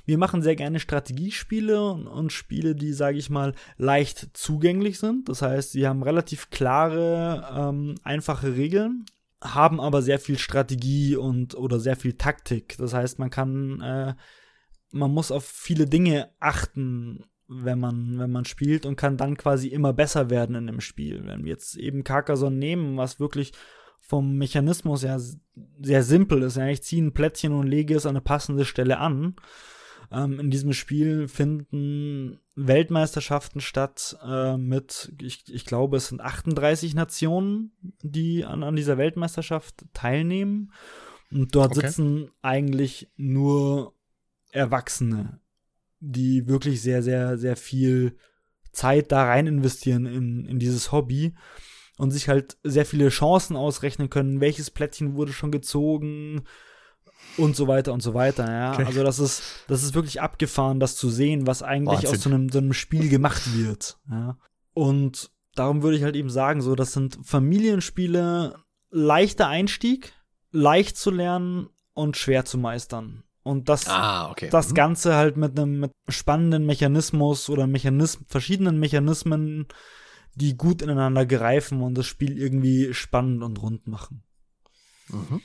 [0.05, 5.29] wir machen sehr gerne Strategiespiele und, und Spiele, die, sage ich mal, leicht zugänglich sind.
[5.29, 9.05] Das heißt, sie haben relativ klare, ähm, einfache Regeln,
[9.41, 12.75] haben aber sehr viel Strategie und oder sehr viel Taktik.
[12.77, 14.15] Das heißt, man kann, äh,
[14.91, 19.69] man muss auf viele Dinge achten wenn man, wenn man spielt und kann dann quasi
[19.69, 21.25] immer besser werden in dem Spiel.
[21.25, 23.53] Wenn wir jetzt eben Carcassonne nehmen, was wirklich
[24.07, 25.19] vom Mechanismus ja
[25.79, 26.55] sehr simpel ist.
[26.55, 29.35] Ja, ich ziehe ein Plättchen und lege es an eine passende Stelle an.
[30.11, 36.95] Ähm, in diesem Spiel finden Weltmeisterschaften statt äh, mit, ich, ich glaube, es sind 38
[36.95, 40.71] Nationen, die an, an dieser Weltmeisterschaft teilnehmen.
[41.29, 41.87] Und dort okay.
[41.87, 43.93] sitzen eigentlich nur
[44.51, 45.41] Erwachsene,
[45.99, 48.15] die wirklich sehr, sehr, sehr viel
[48.71, 51.33] Zeit da rein investieren in, in dieses Hobby
[51.97, 56.43] und sich halt sehr viele Chancen ausrechnen können, welches Plättchen wurde schon gezogen
[57.37, 58.73] und so weiter und so weiter, ja.
[58.73, 58.85] Okay.
[58.85, 62.09] Also das ist, das ist wirklich abgefahren, das zu sehen, was eigentlich Wahnsinn.
[62.09, 64.37] aus so einem, so einem Spiel gemacht wird, ja.
[64.73, 68.55] Und darum würde ich halt eben sagen, so, das sind Familienspiele,
[68.91, 70.13] leichter Einstieg,
[70.51, 73.23] leicht zu lernen und schwer zu meistern.
[73.41, 74.49] Und das, ah, okay.
[74.51, 74.75] das mhm.
[74.75, 79.67] Ganze halt mit einem mit spannenden Mechanismus oder Mechanism verschiedenen Mechanismen
[80.37, 84.23] die gut ineinander greifen und das Spiel irgendwie spannend und rund machen.
[85.09, 85.41] Mhm.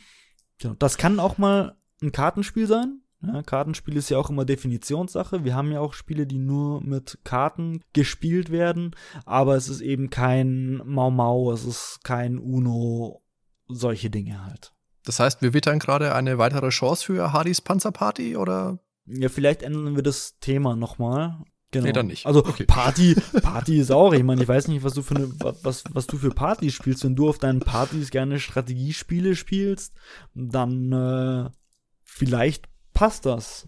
[0.59, 0.75] Genau.
[0.79, 3.01] Das kann auch mal ein Kartenspiel sein.
[3.25, 5.45] Ja, Kartenspiel ist ja auch immer Definitionssache.
[5.45, 10.11] Wir haben ja auch Spiele, die nur mit Karten gespielt werden, aber es ist eben
[10.11, 13.23] kein Mau Mau, es ist kein Uno,
[13.69, 14.73] solche Dinge halt.
[15.05, 18.81] Das heißt, wir wittern gerade eine weitere Chance für Hardys Panzerparty oder?
[19.07, 21.45] Ja, vielleicht ändern wir das Thema nochmal.
[21.73, 21.87] Genau.
[21.87, 22.27] Nee, dann nicht.
[22.27, 22.65] Also okay.
[22.65, 25.33] Party, Party ist auch, ich meine, ich weiß nicht, was du für eine,
[25.63, 27.03] was, was du für Partys spielst.
[27.03, 29.95] Wenn du auf deinen Partys gerne Strategiespiele spielst,
[30.35, 31.51] dann äh,
[32.05, 33.67] vielleicht passt das.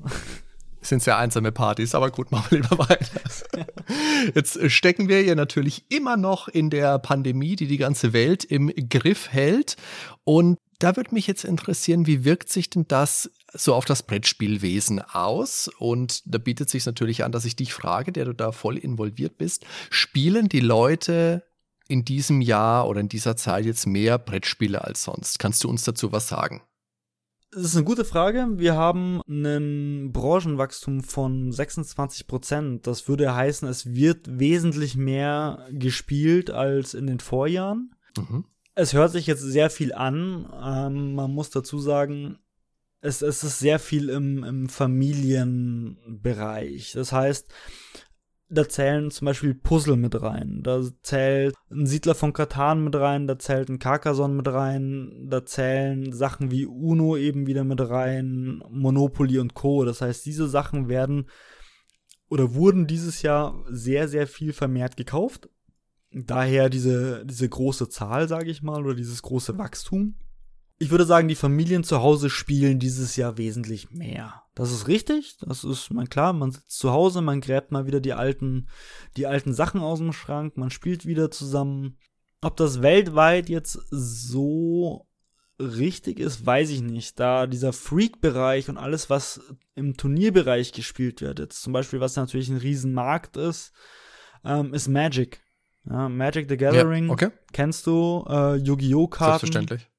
[0.83, 3.21] Sind sehr einsame Partys, aber gut, machen wir lieber weiter.
[4.35, 8.71] Jetzt stecken wir ja natürlich immer noch in der Pandemie, die die ganze Welt im
[8.91, 9.77] Griff hält.
[10.25, 15.01] Und da würde mich jetzt interessieren, wie wirkt sich denn das so auf das Brettspielwesen
[15.01, 15.71] aus?
[15.79, 19.39] Und da bietet sich natürlich an, dass ich dich frage, der du da voll involviert
[19.39, 19.65] bist.
[19.89, 21.43] Spielen die Leute
[21.89, 25.39] in diesem Jahr oder in dieser Zeit jetzt mehr Brettspiele als sonst?
[25.39, 26.61] Kannst du uns dazu was sagen?
[27.51, 28.47] Das ist eine gute Frage.
[28.57, 32.87] Wir haben ein Branchenwachstum von 26 Prozent.
[32.87, 37.95] Das würde heißen, es wird wesentlich mehr gespielt als in den Vorjahren.
[38.19, 38.45] Mhm.
[38.75, 40.53] Es hört sich jetzt sehr viel an.
[40.63, 42.39] Ähm, man muss dazu sagen,
[43.01, 46.93] es, es ist sehr viel im, im Familienbereich.
[46.93, 47.53] Das heißt,
[48.49, 53.27] da zählen zum Beispiel Puzzle mit rein, da zählt ein Siedler von Katan mit rein,
[53.27, 58.63] da zählt ein Carcassonne mit rein, da zählen Sachen wie Uno eben wieder mit rein,
[58.71, 59.85] Monopoly und Co.
[59.85, 61.29] Das heißt, diese Sachen werden
[62.29, 65.49] oder wurden dieses Jahr sehr, sehr viel vermehrt gekauft.
[66.15, 70.15] Daher diese, diese große Zahl, sage ich mal, oder dieses große Wachstum.
[70.79, 74.43] Ich würde sagen, die Familien zu Hause spielen dieses Jahr wesentlich mehr.
[74.55, 75.37] Das ist richtig.
[75.41, 78.69] Das ist, mein klar, man sitzt zu Hause, man gräbt mal wieder die alten,
[79.17, 81.99] die alten Sachen aus dem Schrank, man spielt wieder zusammen.
[82.41, 85.07] Ob das weltweit jetzt so
[85.59, 87.19] richtig ist, weiß ich nicht.
[87.19, 89.41] Da dieser Freak-Bereich und alles, was
[89.75, 93.73] im Turnierbereich gespielt wird, jetzt zum Beispiel, was natürlich ein Riesenmarkt ist,
[94.45, 95.44] ähm, ist Magic.
[95.89, 97.07] Ja, Magic the Gathering.
[97.07, 97.31] Ja, okay.
[97.53, 98.25] Kennst du?
[98.29, 99.07] Äh, Yu-Gi-Oh!
[99.09, 99.41] Karten.
[99.41, 99.91] Selbstverständlich.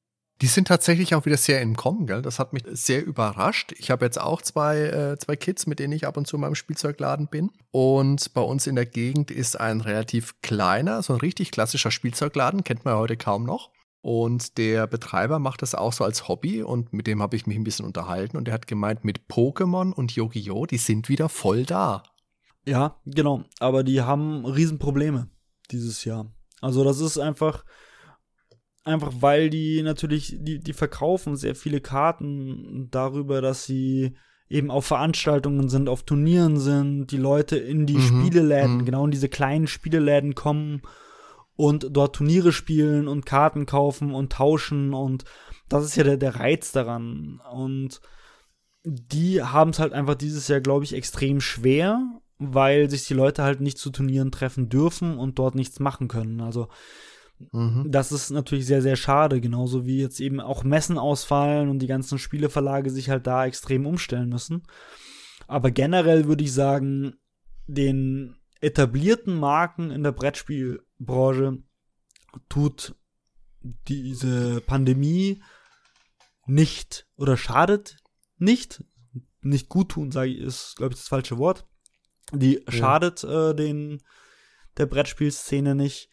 [0.41, 2.21] Die sind tatsächlich auch wieder sehr im Kommen, gell?
[2.21, 3.73] Das hat mich sehr überrascht.
[3.77, 6.41] Ich habe jetzt auch zwei, äh, zwei Kids, mit denen ich ab und zu in
[6.41, 7.51] meinem Spielzeugladen bin.
[7.71, 12.65] Und bei uns in der Gegend ist ein relativ kleiner, so ein richtig klassischer Spielzeugladen,
[12.65, 13.71] kennt man ja heute kaum noch.
[14.01, 17.57] Und der Betreiber macht das auch so als Hobby und mit dem habe ich mich
[17.57, 21.63] ein bisschen unterhalten und er hat gemeint, mit Pokémon und Yu-Gi-Oh!, die sind wieder voll
[21.63, 22.03] da.
[22.67, 23.45] Ja, genau.
[23.59, 25.29] Aber die haben Riesenprobleme
[25.67, 26.31] dieses Jahr.
[26.61, 27.63] Also das ist einfach,
[28.85, 34.15] Einfach weil die natürlich, die, die verkaufen sehr viele Karten darüber, dass sie
[34.47, 38.01] eben auf Veranstaltungen sind, auf Turnieren sind, die Leute in die mhm.
[38.01, 38.85] Spieleläden, mhm.
[38.85, 40.83] genau in diese kleinen Spieleläden kommen
[41.55, 45.23] und dort Turniere spielen und Karten kaufen und tauschen und
[45.67, 47.41] das ist ja der, der Reiz daran.
[47.51, 48.01] Und
[48.83, 52.03] die haben es halt einfach dieses Jahr, glaube ich, extrem schwer,
[52.37, 56.41] weil sich die Leute halt nicht zu Turnieren treffen dürfen und dort nichts machen können.
[56.41, 56.67] Also
[57.51, 57.91] Mhm.
[57.91, 61.87] Das ist natürlich sehr, sehr schade, genauso wie jetzt eben auch Messen ausfallen und die
[61.87, 64.63] ganzen Spieleverlage sich halt da extrem umstellen müssen.
[65.47, 67.15] Aber generell würde ich sagen,
[67.67, 71.59] den etablierten Marken in der Brettspielbranche
[72.49, 72.95] tut
[73.87, 75.41] diese Pandemie
[76.45, 77.97] nicht oder schadet
[78.37, 78.83] nicht.
[79.41, 81.67] Nicht gut tun, sage ich, ist, glaube ich, das falsche Wort.
[82.31, 82.71] Die ja.
[82.71, 84.01] schadet äh, den
[84.77, 86.09] der Brettspielszene nicht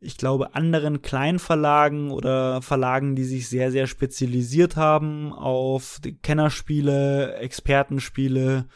[0.00, 8.66] ich glaube, anderen Kleinverlagen oder Verlagen, die sich sehr, sehr spezialisiert haben auf Kennerspiele, Expertenspiele,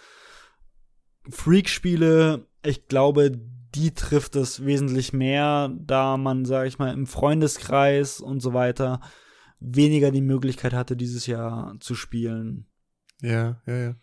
[1.31, 2.47] Freakspiele.
[2.63, 3.33] Ich glaube,
[3.75, 9.01] die trifft es wesentlich mehr, da man, sage ich mal, im Freundeskreis und so weiter
[9.61, 12.67] weniger die Möglichkeit hatte, dieses Jahr zu spielen.
[13.23, 13.95] Ja, ja, ja.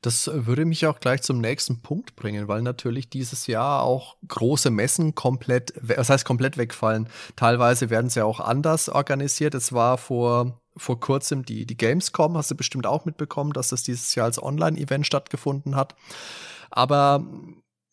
[0.00, 4.70] Das würde mich auch gleich zum nächsten Punkt bringen, weil natürlich dieses Jahr auch große
[4.70, 7.08] Messen komplett, was heißt komplett wegfallen.
[7.36, 9.54] Teilweise werden sie auch anders organisiert.
[9.54, 13.82] Es war vor, vor kurzem die, die Gamescom, hast du bestimmt auch mitbekommen, dass das
[13.82, 15.94] dieses Jahr als Online-Event stattgefunden hat.
[16.70, 17.26] Aber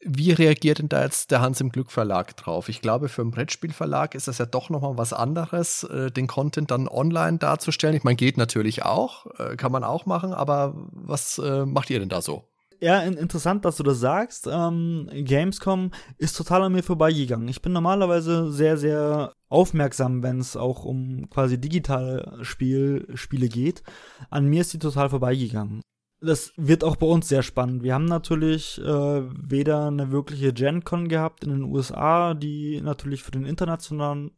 [0.01, 2.69] wie reagiert denn da jetzt der Hans im Glück Verlag drauf?
[2.69, 6.71] Ich glaube, für einen Brettspielverlag ist das ja doch nochmal was anderes, äh, den Content
[6.71, 7.95] dann online darzustellen.
[7.95, 11.99] Ich meine, geht natürlich auch, äh, kann man auch machen, aber was äh, macht ihr
[11.99, 12.43] denn da so?
[12.79, 14.47] Ja, interessant, dass du das sagst.
[14.51, 17.47] Ähm, Gamescom ist total an mir vorbeigegangen.
[17.47, 23.81] Ich bin normalerweise sehr, sehr aufmerksam, wenn es auch um quasi digitale Spiel, Spiele geht.
[24.29, 25.81] An mir ist die total vorbeigegangen
[26.19, 27.83] das wird auch bei uns sehr spannend.
[27.83, 33.31] Wir haben natürlich äh, weder eine wirkliche GenCon gehabt in den USA, die natürlich für
[33.31, 34.31] den internationalen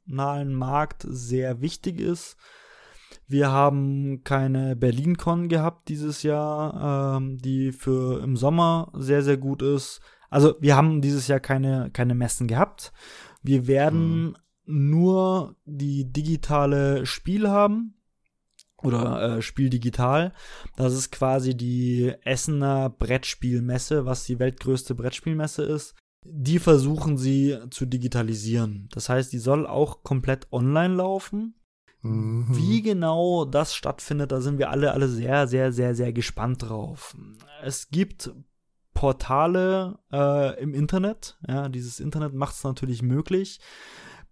[0.54, 2.36] Markt sehr wichtig ist.
[3.28, 9.62] Wir haben keine BerlinCon gehabt dieses Jahr, ähm, die für im Sommer sehr, sehr gut
[9.62, 10.02] ist.
[10.30, 12.92] Also wir haben dieses Jahr keine, keine Messen gehabt.
[13.42, 14.36] Wir werden mhm.
[14.65, 17.98] nur die digitale Spiel haben
[18.84, 20.34] oder äh, Spiel digital.
[20.76, 25.96] Das ist quasi die Essener Brettspielmesse, was die weltgrößte Brettspielmesse ist.
[26.26, 28.89] Die versuchen sie zu digitalisieren.
[28.92, 31.56] Das heißt, die soll auch komplett online laufen.
[32.02, 32.46] Mhm.
[32.50, 37.15] Wie genau das stattfindet, da sind wir alle, alle sehr, sehr, sehr, sehr gespannt drauf.
[37.63, 38.32] Es gibt
[38.94, 41.38] Portale äh, im Internet.
[41.48, 43.60] Ja, dieses Internet macht es natürlich möglich,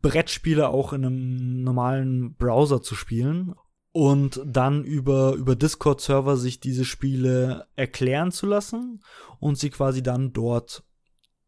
[0.02, 3.56] Brettspiele auch in einem normalen Browser zu spielen
[3.98, 9.02] und dann über, über Discord-Server sich diese Spiele erklären zu lassen
[9.40, 10.84] und sie quasi dann dort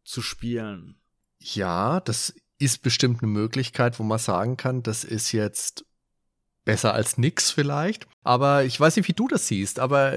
[0.02, 0.96] zu spielen.
[1.38, 5.84] Ja, das ist bestimmt eine Möglichkeit, wo man sagen kann, das ist jetzt
[6.64, 8.08] besser als nix vielleicht.
[8.24, 10.14] Aber ich weiß nicht, wie du das siehst, aber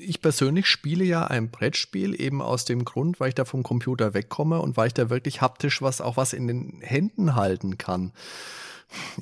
[0.00, 4.12] ich persönlich spiele ja ein Brettspiel eben aus dem Grund, weil ich da vom Computer
[4.12, 8.12] wegkomme und weil ich da wirklich haptisch was auch was in den Händen halten kann.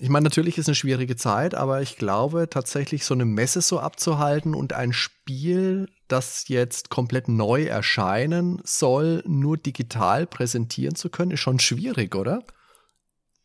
[0.00, 3.80] Ich meine, natürlich ist eine schwierige Zeit, aber ich glaube tatsächlich so eine Messe so
[3.80, 11.30] abzuhalten und ein Spiel, das jetzt komplett neu erscheinen soll, nur digital präsentieren zu können,
[11.30, 12.42] ist schon schwierig, oder?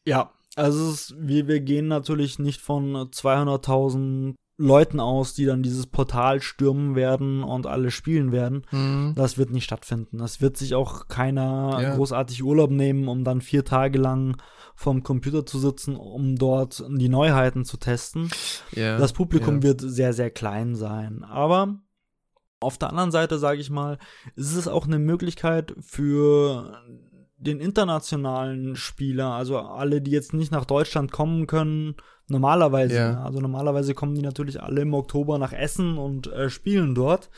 [0.05, 5.87] Ja, also ist, wir, wir gehen natürlich nicht von 200.000 Leuten aus, die dann dieses
[5.87, 8.65] Portal stürmen werden und alle spielen werden.
[8.71, 9.13] Mhm.
[9.15, 10.17] Das wird nicht stattfinden.
[10.17, 11.95] Das wird sich auch keiner ja.
[11.95, 14.35] großartig Urlaub nehmen, um dann vier Tage lang
[14.79, 18.29] vom Computer zu sitzen, um dort die Neuheiten zu testen.
[18.71, 18.97] Ja.
[18.97, 19.63] Das Publikum ja.
[19.63, 21.25] wird sehr, sehr klein sein.
[21.25, 21.81] Aber
[22.61, 23.97] auf der anderen Seite, sage ich mal,
[24.37, 26.81] ist es auch eine Möglichkeit für
[27.35, 31.95] den internationalen Spieler, also alle, die jetzt nicht nach Deutschland kommen können,
[32.29, 32.95] normalerweise.
[32.95, 33.21] Yeah.
[33.25, 37.29] Also normalerweise kommen die natürlich alle im Oktober nach Essen und äh, spielen dort.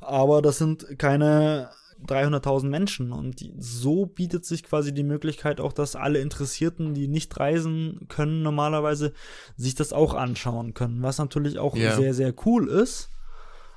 [0.00, 1.68] Aber das sind keine
[2.06, 7.08] 300.000 Menschen und die, so bietet sich quasi die Möglichkeit auch, dass alle Interessierten, die
[7.08, 9.12] nicht reisen können, normalerweise
[9.56, 11.96] sich das auch anschauen können, was natürlich auch yeah.
[11.96, 13.10] sehr, sehr cool ist.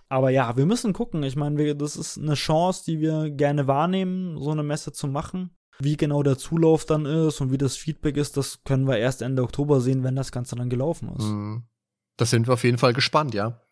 [0.08, 1.24] Aber ja, wir müssen gucken.
[1.24, 5.56] Ich meine, das ist eine Chance, die wir gerne wahrnehmen, so eine Messe zu machen.
[5.80, 9.22] Wie genau der Zulauf dann ist und wie das Feedback ist, das können wir erst
[9.22, 11.26] Ende Oktober sehen, wenn das Ganze dann gelaufen ist.
[11.26, 11.64] Mhm.
[12.18, 13.65] Das sind wir auf jeden Fall gespannt, ja.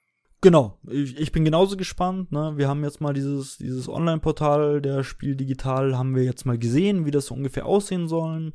[0.44, 2.34] Genau, ich, ich bin genauso gespannt.
[2.34, 2.52] Ne?
[2.58, 7.06] Wir haben jetzt mal dieses, dieses Online-Portal der Spiel Digital, haben wir jetzt mal gesehen,
[7.06, 8.54] wie das so ungefähr aussehen sollen.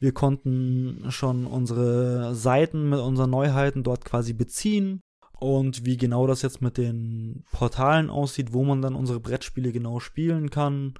[0.00, 5.02] Wir konnten schon unsere Seiten mit unseren Neuheiten dort quasi beziehen.
[5.38, 10.00] Und wie genau das jetzt mit den Portalen aussieht, wo man dann unsere Brettspiele genau
[10.00, 10.94] spielen kann,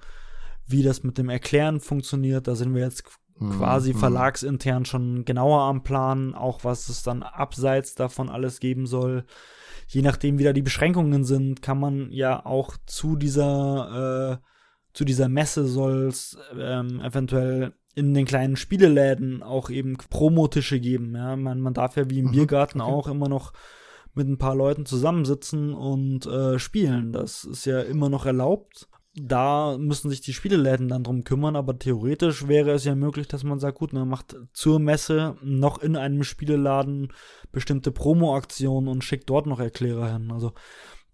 [0.65, 3.03] wie das mit dem Erklären funktioniert, da sind wir jetzt
[3.41, 3.51] mhm.
[3.51, 9.25] quasi verlagsintern schon genauer am Plan, auch was es dann abseits davon alles geben soll.
[9.93, 14.47] Je nachdem, wie da die Beschränkungen sind, kann man ja auch zu dieser, äh,
[14.93, 21.17] zu dieser Messe soll es ähm, eventuell in den kleinen Spieleläden auch eben Promotische geben.
[21.17, 21.35] Ja?
[21.35, 22.93] Man, man darf ja wie im mhm, Biergarten okay.
[22.93, 23.53] auch immer noch
[24.15, 27.13] mit ein paar Leuten zusammensitzen und äh, spielen.
[27.13, 28.89] Das ist ja immer noch erlaubt.
[29.23, 33.45] Da müssen sich die Spieleläden dann drum kümmern, aber theoretisch wäre es ja möglich, dass
[33.45, 37.13] man sagt, gut, man macht zur Messe noch in einem Spieleladen
[37.53, 40.31] bestimmte Promo-Aktionen und schickt dort noch Erklärer hin.
[40.33, 40.53] Also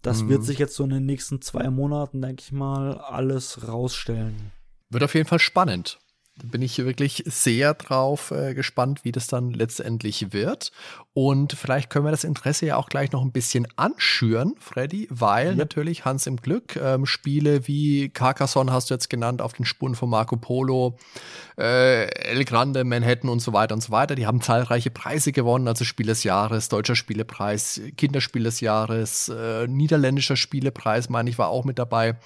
[0.01, 0.29] das mhm.
[0.29, 4.51] wird sich jetzt so in den nächsten zwei Monaten, denke ich mal, alles rausstellen.
[4.89, 5.99] Wird auf jeden Fall spannend
[6.43, 10.71] bin ich wirklich sehr drauf äh, gespannt, wie das dann letztendlich wird.
[11.13, 15.49] Und vielleicht können wir das Interesse ja auch gleich noch ein bisschen anschüren, Freddy, weil
[15.49, 15.55] ja.
[15.55, 19.95] natürlich Hans im Glück ähm, Spiele wie Carcassonne hast du jetzt genannt, auf den Spuren
[19.95, 20.97] von Marco Polo,
[21.57, 24.15] äh, El Grande, Manhattan und so weiter und so weiter.
[24.15, 29.67] Die haben zahlreiche Preise gewonnen, also Spiel des Jahres, Deutscher Spielepreis, Kinderspiel des Jahres, äh,
[29.67, 32.17] Niederländischer Spielepreis, meine ich, war auch mit dabei.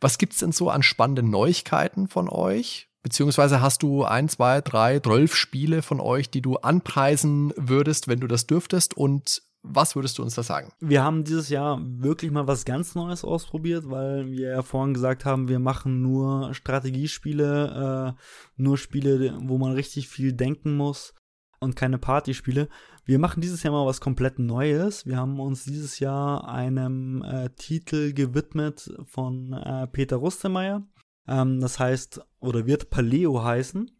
[0.00, 2.88] Was gibt's denn so an spannenden Neuigkeiten von euch?
[3.04, 8.18] Beziehungsweise hast du ein, zwei, drei, zwölf Spiele von euch, die du anpreisen würdest, wenn
[8.18, 8.96] du das dürftest?
[8.96, 10.72] Und was würdest du uns da sagen?
[10.80, 15.26] Wir haben dieses Jahr wirklich mal was ganz Neues ausprobiert, weil wir ja vorhin gesagt
[15.26, 18.20] haben, wir machen nur Strategiespiele, äh,
[18.56, 21.12] nur Spiele, wo man richtig viel denken muss
[21.60, 22.70] und keine Partyspiele.
[23.04, 25.04] Wir machen dieses Jahr mal was komplett Neues.
[25.04, 30.86] Wir haben uns dieses Jahr einem äh, Titel gewidmet von äh, Peter Rustemeyer.
[31.26, 33.90] Ähm, das heißt, oder wird Paleo heißen.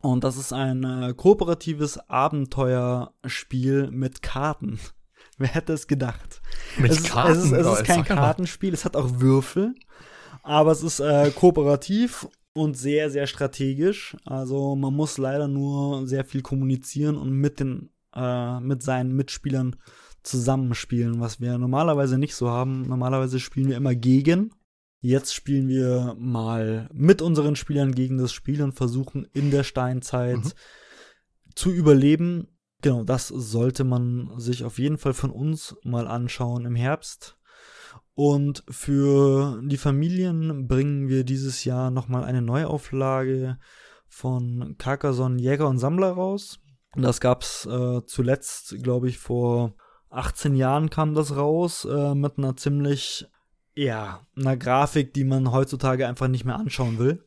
[0.00, 4.78] Und das ist ein äh, kooperatives Abenteuerspiel mit Karten.
[5.38, 6.40] Wer hätte es gedacht?
[6.78, 7.32] Mit es Karten?
[7.32, 9.74] Ist, es ist, es ist kein Kartenspiel, es hat auch Würfel.
[10.42, 14.16] Aber es ist äh, kooperativ und sehr, sehr strategisch.
[14.24, 19.76] Also man muss leider nur sehr viel kommunizieren und mit, den, äh, mit seinen Mitspielern
[20.22, 22.82] zusammenspielen, was wir normalerweise nicht so haben.
[22.82, 24.52] Normalerweise spielen wir immer gegen
[25.00, 30.38] Jetzt spielen wir mal mit unseren Spielern gegen das Spiel und versuchen in der Steinzeit
[30.38, 30.52] mhm.
[31.54, 32.48] zu überleben.
[32.82, 37.38] Genau, das sollte man sich auf jeden Fall von uns mal anschauen im Herbst.
[38.14, 43.58] Und für die Familien bringen wir dieses Jahr nochmal eine Neuauflage
[44.08, 46.58] von Carcassonne Jäger und Sammler raus.
[46.96, 49.74] Das gab's äh, zuletzt, glaube ich, vor
[50.10, 53.26] 18 Jahren kam das raus, äh, mit einer ziemlich
[53.78, 57.24] ja, einer Grafik, die man heutzutage einfach nicht mehr anschauen will.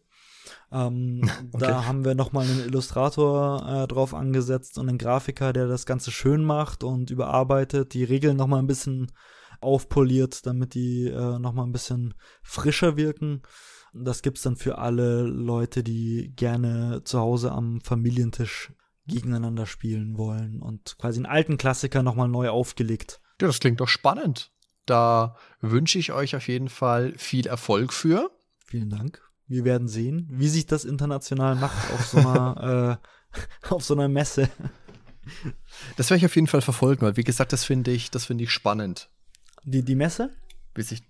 [0.72, 1.22] Ähm,
[1.54, 1.66] okay.
[1.66, 6.12] Da haben wir nochmal einen Illustrator äh, drauf angesetzt und einen Grafiker, der das Ganze
[6.12, 9.12] schön macht und überarbeitet, die Regeln nochmal ein bisschen
[9.62, 13.44] aufpoliert, damit die äh, nochmal ein bisschen frischer wirken.
[13.94, 18.74] Das gibt's dann für alle Leute, die gerne zu Hause am Familientisch
[19.08, 23.22] gegeneinander spielen wollen und quasi einen alten Klassiker nochmal neu aufgelegt.
[23.40, 24.52] Ja, das klingt doch spannend.
[24.86, 28.32] Da wünsche ich euch auf jeden Fall viel Erfolg für.
[28.66, 29.22] Vielen Dank.
[29.48, 33.00] Wir werden sehen, wie sich das international macht auf so einer,
[33.64, 34.50] äh, auf so einer Messe.
[35.98, 38.44] Das werde ich auf jeden Fall verfolgen, weil wie gesagt, das finde ich, das finde
[38.46, 39.10] ich spannend.
[39.64, 40.32] Die, die Messe?
[40.74, 41.04] Wie sich,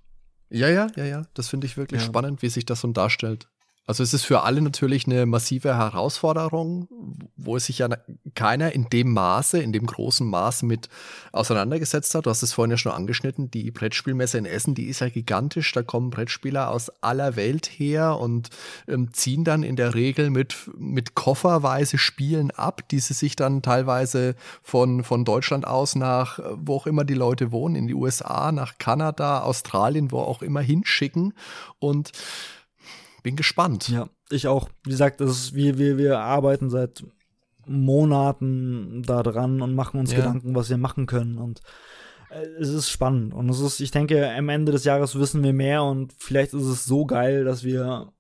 [0.50, 2.08] ja, ja, ja, ja, das finde ich wirklich ja.
[2.08, 3.48] spannend, wie sich das so darstellt.
[3.92, 6.88] Also es ist für alle natürlich eine massive Herausforderung,
[7.36, 7.90] wo sich ja
[8.36, 10.88] keiner in dem Maße, in dem großen Maß mit
[11.34, 12.26] auseinandergesetzt hat.
[12.26, 15.74] Du hast es vorhin ja schon angeschnitten, die Brettspielmesse in Essen, die ist ja gigantisch.
[15.74, 18.50] Da kommen Brettspieler aus aller Welt her und
[18.88, 23.62] ähm, ziehen dann in der Regel mit, mit kofferweise Spielen ab, die sie sich dann
[23.62, 28.54] teilweise von, von Deutschland aus nach, wo auch immer die Leute wohnen, in die USA,
[28.54, 31.34] nach Kanada, Australien, wo auch immer hinschicken.
[31.80, 32.14] Und
[33.22, 33.90] bin gespannt.
[33.90, 34.70] Ja, ich auch.
[34.84, 37.04] Wie gesagt, das ist, wir, wir, wir arbeiten seit
[37.66, 40.18] Monaten da dran und machen uns ja.
[40.18, 41.38] Gedanken, was wir machen können.
[41.38, 41.62] Und
[42.30, 43.34] äh, es ist spannend.
[43.34, 46.66] Und es ist, ich denke, am Ende des Jahres wissen wir mehr und vielleicht ist
[46.66, 48.12] es so geil, dass wir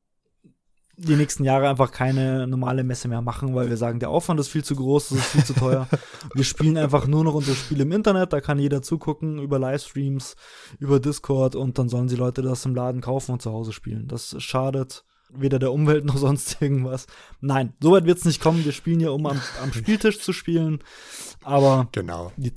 [1.04, 4.49] die nächsten Jahre einfach keine normale Messe mehr machen, weil wir sagen, der Aufwand ist
[4.49, 5.88] viel zu groß, das ist viel zu teuer.
[6.34, 10.36] wir spielen einfach nur noch unsere Spiele im Internet, da kann jeder zugucken über Livestreams,
[10.80, 14.08] über Discord und dann sollen die Leute das im Laden kaufen und zu Hause spielen.
[14.08, 17.08] Das schadet weder der Umwelt noch sonst irgendwas.
[17.39, 18.64] Nein, so weit wird es nicht kommen.
[18.64, 20.84] Wir spielen ja, um am, am Spieltisch zu spielen.
[21.43, 22.32] Aber genau.
[22.38, 22.54] die,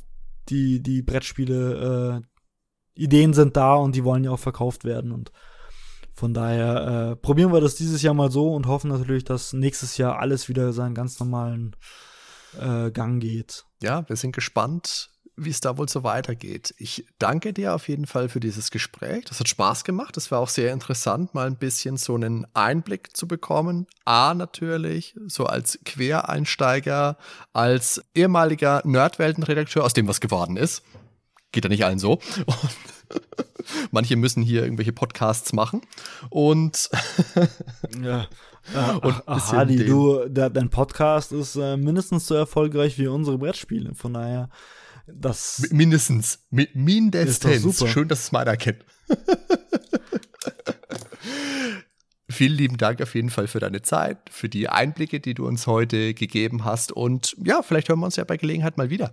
[0.49, 2.27] die, die Brettspiele, äh,
[2.97, 5.13] Ideen sind da und die wollen ja auch verkauft werden.
[5.13, 5.33] Und
[6.15, 9.97] von daher äh, probieren wir das dieses Jahr mal so und hoffen natürlich, dass nächstes
[9.99, 11.75] Jahr alles wieder seinen ganz normalen
[12.59, 13.65] äh, Gang geht.
[13.83, 16.75] Ja, wir sind gespannt, wie es da wohl so weitergeht.
[16.79, 19.25] Ich danke dir auf jeden Fall für dieses Gespräch.
[19.25, 20.17] Das hat Spaß gemacht.
[20.17, 23.87] Das war auch sehr interessant, mal ein bisschen so einen Einblick zu bekommen.
[24.05, 27.17] A, natürlich, so als Quereinsteiger,
[27.53, 30.83] als ehemaliger Nerdweltenredakteur, aus dem was geworden ist.
[31.51, 32.21] Geht ja nicht allen so.
[32.47, 33.24] Und
[33.95, 35.81] Manche müssen hier irgendwelche Podcasts machen.
[36.29, 36.91] Und
[38.03, 38.27] ja.
[38.75, 43.39] Äh, und ach, Hadi, du, der, dein Podcast ist äh, mindestens so erfolgreich wie unsere
[43.39, 43.95] Brettspiele.
[43.95, 44.49] Von daher,
[45.07, 45.69] das.
[45.71, 46.45] mindestens.
[46.51, 47.89] Mi mindestens.
[47.89, 48.85] Schön, dass es mal kennt.
[52.29, 55.69] Vielen lieben Dank auf jeden Fall für deine Zeit, für die Einblicke, die du uns
[55.69, 56.91] heute gegeben hast.
[56.91, 59.13] Und ja, vielleicht hören wir uns ja bei Gelegenheit mal wieder.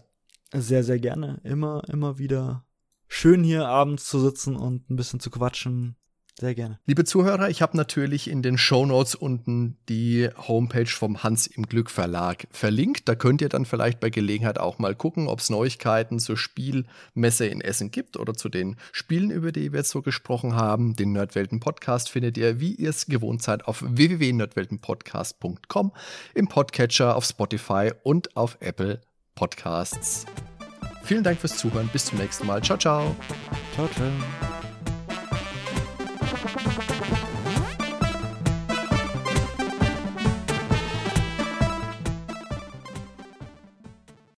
[0.53, 1.39] Sehr, sehr gerne.
[1.43, 2.65] Immer, immer wieder
[3.11, 5.95] schön hier abends zu sitzen und ein bisschen zu quatschen.
[6.39, 6.79] Sehr gerne.
[6.85, 11.67] Liebe Zuhörer, ich habe natürlich in den Show Notes unten die Homepage vom Hans im
[11.67, 13.09] Glück Verlag verlinkt.
[13.09, 17.45] Da könnt ihr dann vielleicht bei Gelegenheit auch mal gucken, ob es Neuigkeiten zur Spielmesse
[17.45, 20.95] in Essen gibt oder zu den Spielen, über die wir jetzt so gesprochen haben.
[20.95, 25.91] Den Nerdwelten Podcast findet ihr, wie ihr es gewohnt seid, auf www.nerdweltenpodcast.com,
[26.33, 29.01] im Podcatcher, auf Spotify und auf Apple
[29.35, 30.25] Podcasts.
[31.03, 31.89] Vielen Dank fürs Zuhören.
[31.91, 32.61] Bis zum nächsten Mal.
[32.61, 33.15] Ciao, ciao.
[33.75, 34.60] Ciao, ciao.